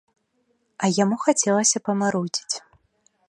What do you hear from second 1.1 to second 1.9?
хацелася